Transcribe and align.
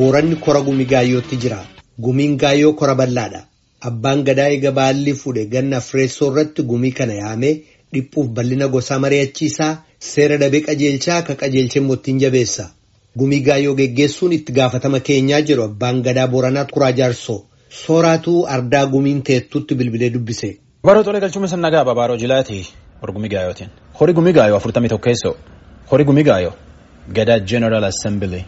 Booranni 0.00 0.36
kora 0.44 0.60
gumii 0.66 0.86
gaayyootti 0.92 1.36
jira. 1.42 1.58
Gumiin 2.04 2.36
gaayyoo 2.42 2.72
kora 2.80 2.94
bal'aadha. 3.00 3.40
Abbaan 3.88 4.22
gadaa 4.24 4.48
eega 4.54 4.70
baalli 4.78 5.14
fuudhe 5.22 5.44
ganna 5.54 5.80
fireessoo 5.86 6.28
irratti 6.32 6.62
gumii 6.70 6.92
kana 6.98 7.14
yaamee 7.22 7.52
dhiphuuf 7.94 8.28
bal'ina 8.36 8.68
gosaa 8.74 8.98
mari'achiisaa 9.04 9.70
seera 10.10 10.38
dabee 10.42 10.60
qajeelchaa 10.68 11.16
akka 11.22 11.34
qajeelchee 11.42 11.82
mootiin 11.88 12.20
jabeessa. 12.24 12.64
Gumii 13.18 13.40
gaayyoo 13.48 13.74
geggeessuun 13.80 14.32
itti 14.38 14.52
gaafatama 14.58 15.00
keenyaa 15.08 15.40
jedhu 15.50 15.62
abbaan 15.68 16.02
gadaa 16.06 16.26
Booranaa 16.34 16.64
Kuraa 16.74 16.92
Jaarsoo. 17.00 17.40
Sooraatuu 17.82 18.46
ardaa 18.56 18.86
gumiin 18.86 19.22
teettutti 19.22 19.74
bilbilee 19.74 20.10
dubbise. 20.14 20.56
Baroo 20.84 21.02
tolee 21.04 21.20
galchuun 21.20 21.48
sannagaa 21.48 21.84
babaaroo 21.84 22.16
jilaati 22.22 22.62
hori 23.02 23.12
gumii 23.18 23.28
gaayyootiin. 23.34 23.70
Hori 24.00 24.12
gumii 24.12 24.32
gaayyoo 24.38 24.56
afurtamii 24.62 24.88
tokkeessoo. 24.94 25.36
Hori 25.90 26.04
gumii 26.04 26.24
gaayyoo 26.30 26.54
gadaa 27.18 27.38
General 27.52 27.84
Assembly. 27.84 28.42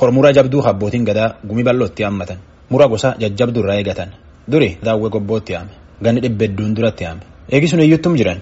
Hormuraa 0.00 0.32
jabduu 0.32 0.62
abbootiin 0.70 1.04
gadaa 1.04 1.28
gumii 1.48 1.64
bal'ootti 1.64 2.02
haammatan. 2.04 2.38
Muraa 2.70 2.88
gosa 2.88 3.14
jajjabduu 3.20 3.62
irraa 3.62 3.76
eegatan. 3.80 4.08
Duri 4.52 4.68
daawwee 4.84 5.10
gobbootti 5.10 5.54
haame. 5.54 5.70
Ganni 6.02 6.20
dhibba 6.24 6.44
hedduun 6.44 6.74
duratti 6.76 7.04
haame. 7.04 7.22
Eegisuun 7.52 7.80
eeyyuttum 7.84 8.16
jiran. 8.16 8.40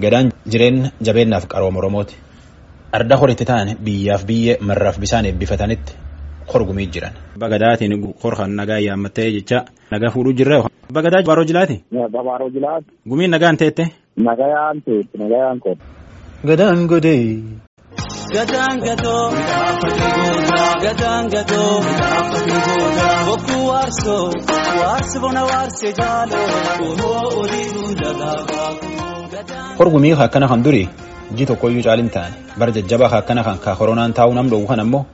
Gadaan 0.00 0.32
jireenya 0.50 0.90
jabeennaaf 1.02 1.46
qarooma 1.52 1.78
Oromooti. 1.78 2.14
Arda 2.92 3.16
horitti 3.20 3.44
ta'an 3.44 3.76
biyyaaf 3.84 4.24
biyyee 4.26 4.58
marraaf 4.60 4.98
bisaan 5.00 5.26
eebbifatanitti 5.26 5.92
hor 6.52 6.64
gumii 6.64 6.86
jiran. 6.94 7.12
Abba 7.36 7.48
gadaatiin 7.54 7.94
hor 8.24 8.36
kan 8.36 8.56
nagaa 8.56 8.78
yaammattee 8.86 9.30
jecha 9.32 9.64
nagaa 9.90 10.10
fuudhuu 10.14 10.32
jirree. 10.32 10.62
Abba 10.90 11.02
gadaa 11.02 11.22
baaroo 11.26 11.44
jilaati. 11.44 11.76
Babaaroo 12.12 12.50
jilaati. 12.50 12.86
Gumiin 13.08 13.30
nagaan 13.30 13.56
teette. 13.56 13.86
Nagayaan 14.16 14.82
teetti 14.82 15.18
nagayaan 15.18 15.60
kooti. 15.60 15.82
Gadaan 16.46 16.86
godee. 16.86 17.42
Gadaan 18.32 18.76
gatoo 18.84 19.30
gadaan 20.84 21.24
gatoo 21.32 21.80
bokkuu 23.26 23.62
waarsoo 23.70 24.32
waarsi 24.80 25.18
bona 25.22 25.42
waarsee 25.50 25.92
jaaloo 25.98 27.16
olii 27.40 27.68
guddaa 27.74 28.36
Hor 29.78 29.90
gumii 29.90 30.12
akkana 30.12 30.48
kan 30.48 30.62
duri. 30.64 30.88
Ji 31.36 31.46
tokkoyyuu 31.46 31.82
caalin 31.82 32.10
ta'an 32.10 32.32
bara 32.58 32.72
jajjabaa 32.72 33.10
akkana 33.18 33.42
kan 33.44 33.58
ka 33.58 33.76
koronaan 33.76 34.12
taa'uu 34.14 34.34
nam 34.34 34.48
dhoowwu 34.50 34.66
kan 34.68 34.80
ammoo 34.80 35.04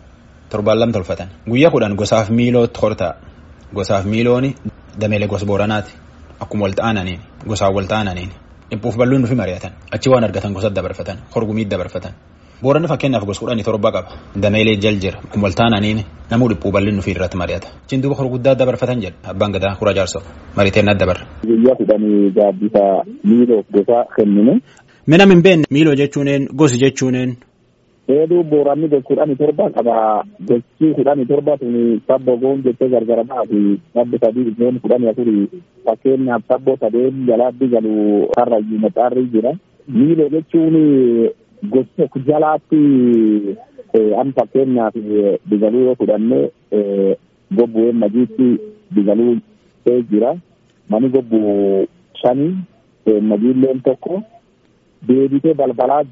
torbaan 0.50 0.78
lam 0.80 0.92
tolfatan 0.92 1.28
guyyaa 1.48 1.70
kudhan 1.70 1.94
gosaaf 1.96 2.30
miilootti 2.30 2.80
horta'a 2.80 3.14
gosaaf 3.74 4.04
miilooni 4.04 4.54
dameelee 5.00 5.28
gos 5.28 5.44
booranaati 5.44 5.92
akkuma 6.40 6.64
wal 6.66 6.72
ta'ananiin 6.82 7.20
gosaan 7.48 7.74
wal 7.74 7.86
ta'ananiin 7.86 8.30
dhiphuuf 8.70 8.96
balluun 8.96 9.22
nufi 9.22 9.34
mari'atan. 9.34 9.72
Achi 9.94 10.08
waan 10.10 10.24
argatan 10.24 10.52
gosatti 10.54 10.74
dabarfatan. 10.76 11.16
Hor 11.34 11.44
gumii 11.46 11.64
dabarfatan. 11.70 12.12
Booranni 12.62 12.88
fakkeenyaaf 12.88 13.24
gosa 13.26 13.40
kudhanii 13.40 13.62
torba 13.64 13.90
qaba. 13.92 14.08
Dameelee 14.36 14.76
jal 14.80 14.96
jira. 15.00 15.18
Akkuma 15.24 15.44
wal 15.48 15.54
ta'ananiin 15.54 15.98
namuu 16.30 16.48
dhiphuu 16.48 16.72
bal'innu 16.72 17.02
fi 17.02 17.10
irratti 17.10 17.36
mari'ata. 17.36 17.68
Cin 17.86 18.00
duuba 18.02 18.16
hor 18.16 18.28
guddaa 18.30 18.54
dabarfatan 18.54 19.00
jedha. 19.02 19.16
Abbaan 19.30 19.52
gadaa 19.52 19.76
Kuraa 19.78 19.94
Jaarsoo. 19.94 20.22
Mariiteen 20.56 20.88
adda 20.88 21.06
barra. 21.06 21.24
Guyyaa 21.44 21.74
kudhanii 21.76 22.30
gaaddisa 22.36 22.84
miiloof 23.24 23.66
gosa 23.72 24.06
kennine. 24.16 24.60
Mina 25.06 25.26
min 25.26 25.42
beekne 25.42 25.64
miiloo 25.70 25.94
jechuuneen 25.94 26.48
gosi 26.56 26.78
jechuuneen. 26.78 27.36
Heeduu 28.08 28.42
booranni 28.44 28.88
gosa 28.88 29.02
kudhanii 29.08 29.36
torba 29.36 29.68
qaba. 29.76 30.24
Gosi 30.48 30.94
kudhanii 30.96 31.26
torba 31.26 31.56
tuni 31.58 32.00
sabbo 32.08 32.36
goon 32.38 32.62
jettee 32.64 32.88
gargara 32.88 33.24
baati. 33.24 33.80
Sabbo 33.94 34.16
sadii 34.24 34.48
isheen 34.52 34.80
kudhanii 34.80 35.08
afurii 35.10 35.48
fakkeenyaaf 35.84 36.42
sabbo 36.48 36.76
sadeen 36.80 37.26
jalaatti 37.26 37.68
galu 37.68 38.28
karrayyuu 38.36 38.78
maxaarri 38.78 39.26
jira. 39.32 39.52
Miiloo 39.88 40.28
jechuun 40.32 40.76
gosa 41.72 41.88
tokko 41.96 42.18
jalaatti 42.28 42.80
an 44.20 44.32
fakkeenyaaf 44.36 44.94
digaluu 45.50 45.84
yoo 45.86 45.94
fudhanne 46.00 46.38
gobbu'ee 47.58 47.92
majiitti 47.92 48.48
digaluu 48.94 49.36
jira. 50.10 50.34
Mani 50.88 51.08
gobbu 51.08 51.38
shanii 52.20 52.54
majiilleen 53.30 53.80
tokko 53.88 54.22
deebitee 55.08 55.54
balbalaa 55.54 56.02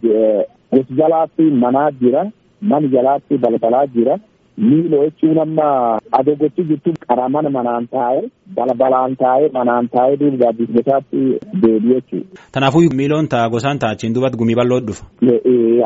gosa 0.73 0.95
jalaatti 1.01 1.43
manaa 1.65 1.91
jira. 2.01 2.25
Mani 2.61 2.89
jalaatti 2.89 3.39
balbalaa 3.39 3.87
jira. 3.87 4.19
Miiloo 4.59 5.05
jechuun 5.05 5.39
amma 5.43 5.99
adogotti 6.19 6.63
jirtu 6.69 6.93
qaraman 7.09 7.47
manaan 7.53 7.87
taa'e 7.95 8.21
balbalaan 8.57 9.15
taa'e 9.23 9.49
manaan 9.55 9.89
taa'e 9.95 10.17
duuba 10.21 10.37
gaaddisgosaatti 10.45 11.21
deebi'e 11.63 11.95
jechuudha. 12.01 12.41
Kanaafuu 12.55 12.83
miiloon 12.99 13.29
ta'a 13.33 13.49
gosaan 13.55 13.79
ta'a 13.79 13.91
achiin 13.97 14.15
duubatti 14.15 14.37
gumii 14.43 14.55
bal'oo 14.61 14.81
dhufa. 14.81 15.05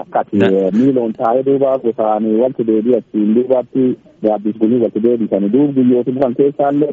Akkati 0.03 0.37
miiloon 0.79 1.13
taa'ee 1.21 1.43
duuba 1.47 1.77
gosaan 1.85 2.27
wanti 2.43 2.65
deebi'e 2.71 2.99
achiin 2.99 3.35
duubatti 3.35 3.85
gaaddis 4.25 4.59
gumii 4.61 4.81
wanti 4.83 5.01
deebisanii 5.07 5.49
duuba 5.55 5.73
guyyootuma 5.79 6.21
kan 6.21 6.35
keessaallee 6.41 6.93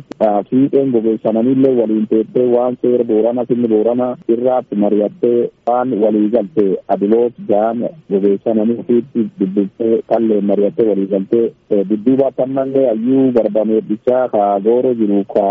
fiixeen 0.49 0.91
gogeessananillee 0.95 1.73
waliin 1.81 2.07
teessee 2.13 2.47
waan 2.55 2.77
seera 2.81 3.03
boorana 3.11 3.45
sinni 3.49 3.67
boorana 3.73 4.07
irraatti 4.35 4.75
mari'attee 4.83 5.49
waan 5.67 5.93
walii 6.03 6.29
galte 6.35 6.65
adiloot 6.95 7.33
gaan 7.51 7.85
gogeessananii 8.11 8.77
ofiitti 8.83 9.27
dubbistee 9.39 9.93
kalleen 10.13 10.45
mari'attee 10.51 10.87
walii 10.91 11.07
galtee 11.15 11.45
dudduubaatti 11.89 12.41
ammallee 12.47 12.89
ayyuu 12.89 13.31
barbameeddichaa 13.39 14.27
ka 14.35 14.43
gooro 14.67 14.93
jiru 15.01 15.23
ka 15.35 15.47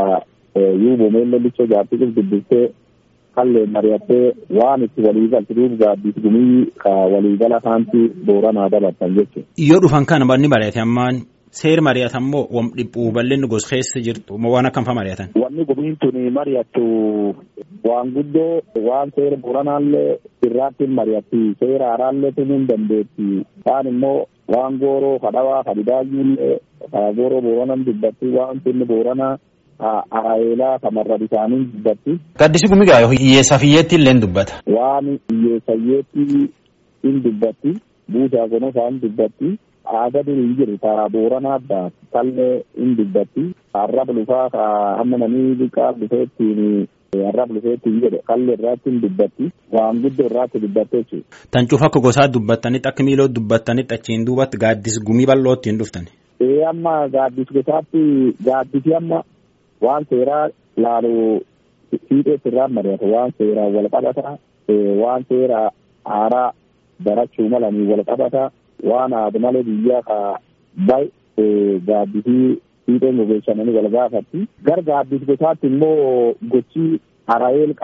yuu 0.84 0.96
bomeellee 1.02 1.38
licha 1.48 1.66
jaartikuuf 1.74 2.14
dubbistee 2.16 2.64
kalleen 3.36 3.70
mari'attee 3.76 4.24
waan 4.60 4.82
itti 4.86 5.02
walii 5.08 5.28
galti 5.34 5.54
duuba 5.58 5.76
gaaddis 5.84 6.16
gumii 6.24 6.66
ka 6.82 6.90
waliigala 7.14 7.60
kaanti 7.66 8.00
booranaa 8.26 8.68
dabartan 8.74 9.14
jechuudha. 9.18 9.46
Yoo 9.68 9.80
dhufan 9.84 10.04
kana 10.10 10.26
banni 10.30 10.48
mari'ate 10.54 10.80
ammaan 10.80 11.22
seer 11.60 11.80
mari'atan 11.86 12.24
moo 12.32 12.42
wam 12.56 12.68
dhiphuu 12.76 13.10
bal'inni 13.16 13.48
gos 13.52 13.66
keessa 13.70 14.00
jirtu 14.06 14.34
waan 14.54 14.66
akkam 14.68 14.84
fa 14.88 14.94
mari'atan. 14.98 15.28
Wanni 15.42 15.64
gumiin 15.70 15.96
tuni 16.02 16.30
mari'attu 16.38 16.84
waan 17.88 18.08
guddoo 18.16 18.60
waan 18.88 19.10
seera 19.16 19.36
booranaallee 19.44 20.18
irraatti 20.46 20.86
mari'atti 20.98 21.40
seera 21.60 21.86
haaraallee 21.90 22.32
tunuun 22.36 22.66
dandeetti. 22.70 23.28
Kaan 23.66 23.86
immoo 23.92 24.18
waan 24.54 24.78
gooroo 24.82 25.18
kadhawaa 25.24 25.62
kadhidaayyuullee 25.68 26.54
gooroo 27.18 27.40
booranan 27.48 27.84
dubbatti 27.86 28.26
waan 28.38 28.60
sinni 28.64 28.84
booranaa 28.92 29.34
araayelaa 30.18 30.78
kamarra 30.78 31.18
bisaaniin 31.18 31.64
dubbatti. 31.74 32.12
Gaddisi 32.40 32.68
gumii 32.72 32.86
gaayoo 32.90 33.10
hiyyeessaaf 33.10 33.62
hiyyeetti 33.62 33.94
illee 34.00 34.14
dubbata. 34.24 34.54
Waan 34.76 35.18
hiyyeessayyeetti 35.32 36.22
in 37.08 37.22
dubbatti 37.24 37.70
buusaa 38.12 38.48
gonofaan 38.48 39.00
dubbatti. 39.02 39.58
Aadaa 39.84 40.22
durii 40.26 40.54
jiru 40.58 40.78
karaa 40.78 41.08
booranaa 41.08 41.54
addaa 41.58 41.90
kallee 42.12 42.62
hin 42.78 42.96
dubbatti. 42.96 43.44
Arraba 43.74 44.12
lufaa 44.12 44.48
ka 44.50 44.62
amma 45.02 45.18
namni 45.18 45.54
biqaa 45.60 45.92
dhufeettiin 46.00 46.86
arraba 47.28 47.54
dhufeettiin 47.54 48.00
jedhe 48.04 48.20
kallee 48.30 48.54
irraatti 48.58 48.90
hin 48.90 49.00
dubbatti. 49.02 49.50
Waan 49.72 50.00
guddoo 50.04 50.26
irraatti 50.30 50.60
dubbatte 50.64 50.96
jechuudha. 51.02 51.26
Tan 51.50 51.66
cufa 51.66 51.86
akka 51.86 52.00
gosaa 52.06 52.28
dubbattanitti 52.34 52.88
akka 52.88 53.02
miiloo 53.08 53.28
dubbattanitti 53.34 53.94
achiin 53.94 54.26
duubatti 54.26 54.56
gaaddis 54.64 55.00
gumii 55.06 55.26
bal'ootti 55.32 55.70
hin 55.70 55.78
dhuftan. 55.82 56.06
Ee 56.40 56.64
amma 56.72 56.94
gaaddis 57.16 57.48
gosaatti 57.58 58.02
gaaddisi 58.48 58.94
amma 59.00 59.22
waan 59.86 60.04
seeraa 60.10 60.48
laalu 60.76 61.12
fiixees 62.08 62.40
irraa 62.52 62.68
mari'ata 62.78 63.06
waan 63.14 63.30
seeraa 63.38 63.68
wal 63.76 63.88
qabata 63.94 64.38
waan 65.02 65.24
seeraa 65.28 65.68
haaraa 66.14 66.48
barachuu 67.04 67.48
malanii 67.48 67.86
wal 67.92 68.04
qabata. 68.10 68.50
Waan 68.90 69.12
aadu 69.22 69.38
malee 69.46 69.62
biyyaa 69.68 70.02
ka 70.10 70.18
baay'ee 70.88 71.78
gaaddisii 71.88 72.58
fiixeen 72.86 73.16
gogeessananii 73.20 73.74
wal 73.78 73.90
gaafatti. 73.96 74.46
Gara 74.66 74.82
gaaddis 74.90 75.26
gosaatti 75.30 75.66
immoo 75.66 76.34
gochi 76.54 76.86
arayeel 77.34 77.74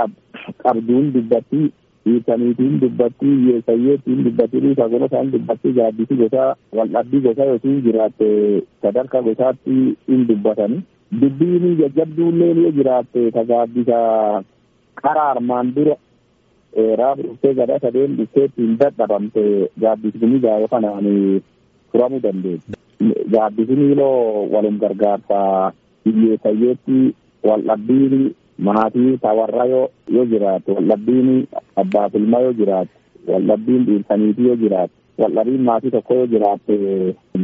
qabduun 0.63 1.13
dubbatti 1.15 1.61
hiikaniitiin 2.07 2.81
dubbatti 2.83 3.27
hiyyeessayyeetiin 3.27 4.25
dubbatti 4.27 4.61
dhiisaa 4.65 4.89
gonosaan 4.95 5.33
dubbatti 5.33 5.73
gaaddisii 5.79 6.17
gosaa 6.23 6.49
waldhabbii 6.79 7.21
gosaa 7.27 7.45
yookiin 7.51 7.83
jiraatte 7.87 8.29
sadarkaa 8.83 9.23
gosaatti 9.29 9.77
hin 10.09 10.27
dubbatani. 10.29 10.79
Dubbiin 11.21 11.77
jajjabduullee 11.81 12.53
yoo 12.63 12.71
jiraatte 12.79 13.31
ka 13.37 13.45
gaaddisa 13.53 13.99
qara 15.03 15.23
armaan 15.31 15.75
dura 15.77 15.95
gadaa 16.77 17.79
sadeen 17.81 18.17
dhufteetti 18.17 18.63
hin 18.63 18.79
dadhabamte 18.79 19.71
gaaddisni 19.81 20.39
gaayoo 20.41 20.69
kanaan 20.69 21.41
furamuu 21.93 22.21
dandeessi. 22.23 22.73
Gaaddisni 23.33 23.93
iloo 23.93 24.49
walum 24.53 24.79
gargaarsa 24.79 25.73
hiyyeessayyeetti 26.05 27.15
waldhabbiin 27.45 28.35
maatii 28.59 29.19
tawarra 29.23 29.65
yoo 29.67 30.25
jiraate 30.31 30.73
waldhabbiin 30.73 31.47
abbaaf 31.77 32.15
ilma 32.15 32.41
yoo 32.41 32.53
jiraate 32.53 32.91
waldhabbiin 33.29 33.85
dhiirsaniitii 33.87 34.47
yoo 34.47 34.57
jiraate 34.57 34.93
waldhabbiin 35.19 35.63
maatii 35.63 35.91
tokko 35.91 36.15
yoo 36.15 36.27
jiraate 36.27 36.75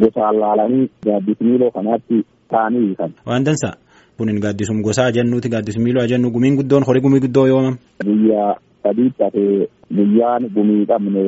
gosaan 0.00 0.40
laalanii 0.40 0.88
gaaddisni 1.06 1.54
iloo 1.54 1.70
kanaatti 1.70 2.24
ta'anii 2.50 2.86
hiikan. 2.86 3.12
Waan 3.26 3.44
dansa 3.44 3.72
kunin 4.18 4.40
gaaddisum 4.40 4.82
gosaa 4.82 5.10
jennuuti 5.12 5.48
gaaddisum 5.48 5.82
miiloo 5.82 6.06
jennu 6.06 6.30
gumiin 6.30 6.56
guddoon 6.56 6.84
horii 6.86 7.00
gumii 7.02 7.20
guddoo 7.20 7.46
yoomam. 7.46 7.76
Biyya 8.04 8.54
sadiitti 8.84 9.22
hafee 9.24 9.68
guyyaan 9.98 10.48
gumii 10.54 10.86
qabne 10.90 11.24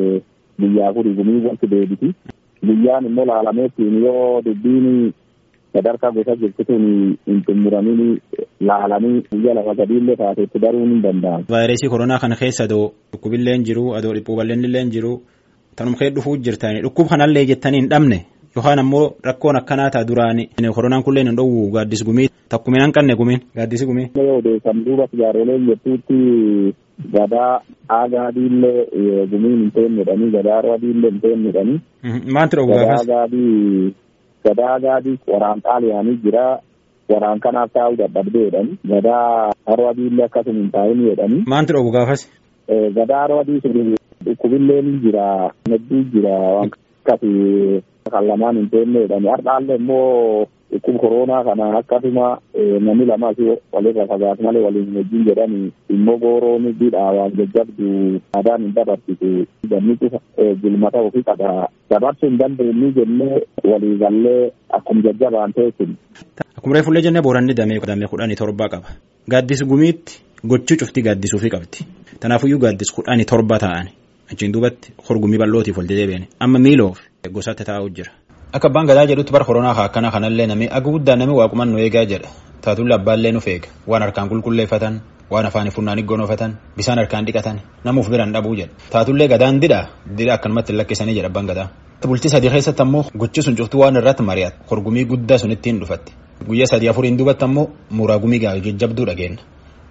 guyyaa 0.60 0.92
kuni 0.96 1.14
gumii 1.18 1.44
wanti 1.46 1.66
deebiti. 1.70 2.08
Guyyaan 2.66 3.04
immoo 3.06 3.24
laalameettiin 3.30 3.96
yoo 4.04 4.42
dubbiin 4.44 5.12
sadarkaa 5.74 6.10
gosa 6.16 6.36
jirtituun 6.42 6.84
hin 7.26 7.42
xumuramin 7.46 8.20
laalanii 8.68 9.22
guyyaa 9.32 9.54
lama 9.58 9.74
sadiillee 9.80 10.16
taatetti 10.16 10.58
daruun 10.62 10.90
hin 10.92 11.02
danda'amu. 11.02 11.44
Vaayirasii 11.50 11.88
koronaa 11.94 12.18
kana 12.18 12.36
keessa 12.42 12.64
adoo 12.64 12.86
dhukkubillee 13.12 13.54
hin 13.58 13.64
jiru 13.70 13.84
adoo 13.98 14.14
dhiphuu 14.16 14.36
bal'inni 14.36 14.72
hin 14.78 14.90
jiru 14.96 15.12
tanuma 15.76 15.96
kee 16.00 16.10
dhufuu 16.16 16.36
jirtanii 16.48 16.82
dhukkub 16.86 17.08
kanallee 17.12 17.44
jettanii 17.52 17.80
hin 17.82 17.88
dhabne 17.92 18.18
yookaan 18.56 18.78
ammoo 18.78 19.04
rakkoon 19.28 19.56
akkanaa 19.60 19.90
ta'a 19.90 20.04
duraani 20.08 20.44
koronaan 20.74 21.02
kulleen 21.04 21.26
hin 21.28 21.36
dhowwu 21.36 21.70
gaaddis 21.76 22.04
gumii 22.08 22.28
takkumin 22.48 22.80
hanqanne 22.82 23.14
gumiin 23.16 23.40
gaaddisi 23.56 23.86
gumii. 23.86 24.08
Odeessan 24.38 24.84
duuba 24.86 25.06
jaaroleen 25.20 25.66
jettuutti 25.68 26.74
gadaa 27.12 27.60
aagaadiillee 27.88 29.26
gumiin 29.30 29.58
hin 29.60 29.70
teennedhanii 29.74 30.30
gadaa 30.36 30.60
raadiillee 30.68 31.10
hin 31.10 31.20
teennedhanii. 31.20 31.80
Maanti 32.32 32.56
dhowwu 32.56 32.72
gaafas? 32.74 33.06
Gadaa 33.06 33.26
gaadii 33.26 33.94
gadaa 34.44 34.78
gaadii 34.86 35.18
waraan 35.32 35.60
xaaliyaanii 35.68 36.18
jira. 36.24 36.46
waraan 37.12 37.40
kanaaf 37.42 37.70
taa'uu 37.74 37.96
dadhabdeedhani 37.98 38.72
gadaa 38.92 39.52
arwadiillee 39.72 40.24
akkasuma 40.24 40.58
hin 40.60 40.70
taa'in 40.76 41.02
jedhani. 41.08 41.36
Maanti 41.52 41.72
dhowwu 41.72 41.90
gaafas? 41.96 42.22
Gadaa 42.96 43.20
arwadii 43.26 43.60
sun 43.60 43.94
dhukkubillee 44.26 44.80
ni 44.86 44.98
jira 45.04 45.26
hedduu 45.70 46.00
jira 46.14 46.32
waan 46.54 46.70
akkasi 47.04 47.30
kan 48.10 48.26
lamaan 48.28 48.56
hin 48.60 48.68
teenne 48.70 49.00
jedhani 49.04 49.28
har'aallee 49.32 49.76
immoo 49.80 50.46
dhukkuba 50.72 50.98
koronaa 51.02 51.42
kana 51.48 51.66
akkasuma 51.78 52.26
namni 52.86 53.04
lama 53.10 53.28
asii 53.32 53.56
walirra 53.72 54.06
fagaatu 54.12 54.42
malee 54.46 54.62
waliin 54.66 54.96
wajjin 54.98 55.24
jedhani 55.28 55.72
immoo 55.96 56.16
gooroon 56.24 56.64
bidhaa 56.80 57.10
waan 57.18 57.32
jajjabdu 57.38 57.88
aadaan 58.38 58.62
hin 58.66 58.74
dabarsitu 58.78 59.30
gannitu 59.70 60.10
gulmata 60.62 60.98
ofii 61.08 61.22
qaba 61.30 61.68
dabarsuu 61.90 62.28
hin 62.30 62.38
dandeenyu 62.42 62.92
jennee 63.00 63.42
walii 63.72 63.96
gallee 64.04 64.52
akkuma 64.78 65.02
jajjabaan 65.08 65.52
teessinu. 65.58 65.94
Akkuma 66.58 66.74
reefullee 66.74 67.02
jennee 67.08 67.22
booranni 67.28 67.54
damee 67.54 67.78
kudhanii 68.12 68.36
torba 68.42 68.68
qaba. 68.68 68.88
Gaaddis 69.30 69.64
gumiitti 69.64 70.22
gochuu 70.50 70.76
cuftii 70.80 71.02
gaaddisuufii 71.02 71.50
qabdi. 71.54 71.86
Tanaafuyyuu 72.20 72.58
gaaddis 72.64 72.92
kudhanii 72.96 73.24
torba 73.32 73.58
ta'an 73.58 73.88
achiin 74.32 74.52
duubatti 74.52 74.92
horgumii 75.08 75.38
bal'ootiif 75.42 75.76
wal 75.78 75.86
dedeebi'an 75.88 76.24
amma 76.40 76.58
miiloof 76.58 76.98
gosaatti 77.28 77.64
taa'uu 77.64 77.90
jira. 77.90 78.10
Akka 78.52 78.68
abbaan 78.68 78.86
gadaa 78.86 79.06
jedhutti 79.06 79.32
bara 79.32 79.44
koronaa 79.44 79.74
akkana 79.84 80.10
kanallee 80.10 80.46
namni 80.46 80.66
akka 80.70 80.90
guddaa 80.90 81.16
namni 81.16 81.34
waaqumaan 81.34 81.68
nu 81.72 81.78
eegaa 81.78 82.04
jedha. 82.04 82.28
Taatullee 82.60 82.94
abbaallee 82.98 83.32
nuuf 83.32 83.46
eega 83.48 83.68
waan 83.86 84.02
harkaan 84.02 84.28
qulqulleeffatan 84.28 85.00
waan 85.30 85.46
afaan 85.46 85.70
funnaan 85.70 85.98
iggoonofatan 85.98 86.50
bisaan 86.76 86.98
harkaan 86.98 87.26
dhiqatan 87.26 87.60
namuuf 87.84 88.08
biran 88.10 88.32
dhabuu 88.32 88.54
jedha. 88.56 88.72
Taatullee 88.90 89.28
gadaan 89.28 89.60
didhaa 89.62 89.86
didhaa 90.18 90.34
akkanumatti 90.34 90.72
lakkisanii 90.72 91.14
jedha 91.14 91.26
abbaan 91.32 91.46
gadaa. 91.46 91.68
Bultii 92.06 92.30
sadii 92.30 92.50
keessatti 92.50 92.82
ammoo 92.82 93.04
gochi 93.18 93.42
sun 93.42 93.56
cuftuu 93.56 93.80
waan 93.80 93.96
irratti 93.96 94.22
mari'atu 94.22 94.56
horgumii 94.70 95.04
guddaa 95.04 95.38
sun 95.38 95.50
ittiin 95.50 95.80
dhufatti. 95.80 96.12
Guyyaa 96.46 96.66
sadii 96.66 96.88
afuriin 96.88 97.18
duubatti 97.18 97.44
ammoo 97.44 97.66
muraa 97.90 98.18
gumii 98.18 98.38
gaa'e 98.38 98.60
jajjabduu 98.60 99.06
dhageenya. 99.06 99.42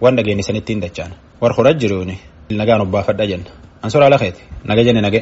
Waan 0.02 0.16
dhageenya 0.16 0.44
san 0.44 0.56
ittiin 0.56 0.80
dachaana. 0.82 1.16
War 1.42 1.54
horaa 1.58 1.74
jiruuni 1.74 2.16
nagaan 2.50 2.82
obbaafadha 2.82 3.26
jenna. 3.28 3.50
Ansoraa 3.86 4.10
lakeeti 4.14 4.42
naga 4.70 4.84
jenne 4.88 5.02
nage. 5.06 5.22